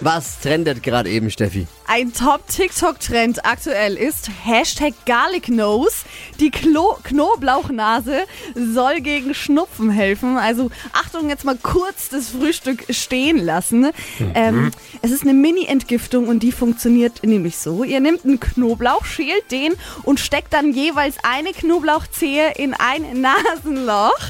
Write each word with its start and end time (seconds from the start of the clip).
Was 0.00 0.38
trendet 0.38 0.84
gerade 0.84 1.10
eben, 1.10 1.28
Steffi? 1.28 1.66
Ein 1.88 2.12
Top-TikTok-Trend 2.12 3.44
aktuell 3.44 3.96
ist 3.96 4.30
Hashtag 4.44 4.94
Garlic 5.06 5.48
Nose. 5.48 6.04
Die 6.38 6.50
Klo 6.50 6.96
Knoblauchnase 7.02 8.20
soll 8.54 9.00
gegen 9.00 9.34
Schnupfen 9.34 9.90
helfen. 9.90 10.36
Also 10.36 10.70
Achtung, 10.92 11.30
jetzt 11.30 11.44
mal 11.44 11.56
kurz 11.60 12.10
das 12.10 12.28
Frühstück 12.28 12.84
stehen 12.90 13.38
lassen. 13.38 13.90
Ähm, 14.34 14.70
es 15.02 15.10
ist 15.10 15.22
eine 15.22 15.32
Mini-Entgiftung 15.32 16.28
und 16.28 16.44
die 16.44 16.52
funktioniert 16.52 17.24
nämlich 17.24 17.58
so. 17.58 17.82
Ihr 17.82 18.00
nehmt 18.00 18.24
einen 18.24 18.38
Knoblauch, 18.38 19.04
schält 19.04 19.50
den 19.50 19.74
und 20.04 20.20
steckt 20.20 20.52
dann 20.52 20.72
jeweils 20.72 21.16
eine 21.24 21.52
Knoblauchzehe 21.52 22.52
in 22.56 22.74
ein 22.74 23.20
Nasenloch 23.20 24.20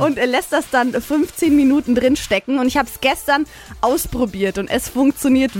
und 0.00 0.16
lässt 0.16 0.52
das 0.52 0.64
dann 0.70 0.92
15 0.92 1.54
Minuten 1.54 1.94
drin 1.94 2.16
stecken. 2.16 2.58
Und 2.58 2.66
ich 2.66 2.76
habe 2.76 2.88
es 2.88 3.00
gestern 3.00 3.44
ausprobiert 3.82 4.58
und 4.58 4.68
es 4.68 4.88
funktioniert 4.88 5.11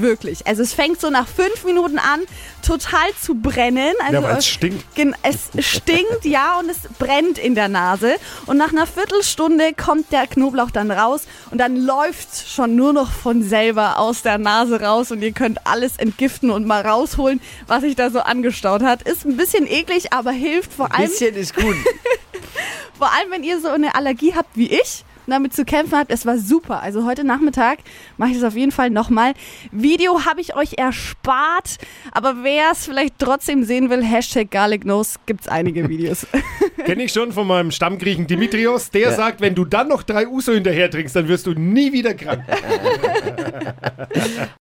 wirklich. 0.00 0.46
Also 0.46 0.62
es 0.62 0.74
fängt 0.74 1.00
so 1.00 1.10
nach 1.10 1.26
fünf 1.26 1.64
Minuten 1.64 1.98
an, 1.98 2.20
total 2.62 3.08
zu 3.20 3.34
brennen. 3.34 3.94
Also 4.00 4.14
Ja, 4.14 4.22
weil 4.22 4.36
es 4.36 4.46
stinkt. 4.46 4.84
Es 5.22 5.50
stinkt, 5.66 6.24
ja, 6.24 6.58
und 6.58 6.70
es 6.70 6.78
brennt 6.98 7.38
in 7.38 7.54
der 7.54 7.68
Nase. 7.68 8.16
Und 8.46 8.56
nach 8.56 8.72
einer 8.72 8.86
Viertelstunde 8.86 9.72
kommt 9.74 10.12
der 10.12 10.26
Knoblauch 10.26 10.70
dann 10.70 10.90
raus 10.90 11.22
und 11.50 11.58
dann 11.58 11.76
läuft 11.76 12.48
schon 12.48 12.76
nur 12.76 12.92
noch 12.92 13.10
von 13.10 13.42
selber 13.42 13.98
aus 13.98 14.22
der 14.22 14.38
Nase 14.38 14.80
raus 14.80 15.10
und 15.10 15.22
ihr 15.22 15.32
könnt 15.32 15.66
alles 15.66 15.96
entgiften 15.96 16.50
und 16.50 16.66
mal 16.66 16.82
rausholen, 16.82 17.40
was 17.66 17.82
sich 17.82 17.96
da 17.96 18.10
so 18.10 18.20
angestaut 18.20 18.82
hat. 18.82 19.02
Ist 19.02 19.24
ein 19.24 19.36
bisschen 19.36 19.66
eklig, 19.66 20.12
aber 20.12 20.32
hilft 20.32 20.72
vor 20.72 20.94
allem, 20.94 21.08
Bisschen 21.08 21.34
ist 21.34 21.54
gut. 21.54 21.76
vor 22.98 23.12
allem, 23.12 23.30
wenn 23.30 23.44
ihr 23.44 23.60
so 23.60 23.68
eine 23.68 23.94
Allergie 23.94 24.34
habt 24.34 24.56
wie 24.56 24.68
ich. 24.72 25.04
Damit 25.30 25.54
zu 25.54 25.64
kämpfen 25.64 25.98
habt, 25.98 26.10
es 26.10 26.26
war 26.26 26.38
super. 26.38 26.82
Also 26.82 27.04
heute 27.04 27.24
Nachmittag 27.24 27.78
mache 28.16 28.30
ich 28.30 28.36
das 28.36 28.44
auf 28.44 28.56
jeden 28.56 28.72
Fall 28.72 28.90
nochmal. 28.90 29.34
Video 29.70 30.24
habe 30.24 30.40
ich 30.40 30.56
euch 30.56 30.78
erspart, 30.78 31.78
aber 32.12 32.42
wer 32.42 32.72
es 32.72 32.86
vielleicht 32.86 33.18
trotzdem 33.18 33.64
sehen 33.64 33.90
will, 33.90 34.02
Hashtag 34.02 34.50
Garlic 34.50 34.84
Nose, 34.84 35.18
gibt 35.26 35.42
es 35.42 35.48
einige 35.48 35.88
Videos. 35.88 36.26
Kenne 36.84 37.04
ich 37.04 37.12
schon 37.12 37.32
von 37.32 37.46
meinem 37.46 37.70
Stammgriechen 37.70 38.26
Dimitrios. 38.26 38.90
Der 38.90 39.12
sagt, 39.12 39.40
wenn 39.40 39.54
du 39.54 39.64
dann 39.64 39.88
noch 39.88 40.02
drei 40.02 40.26
Uso 40.26 40.52
hinterher 40.52 40.90
trinkst, 40.90 41.14
dann 41.14 41.28
wirst 41.28 41.46
du 41.46 41.52
nie 41.52 41.92
wieder 41.92 42.14
krank. 42.14 42.44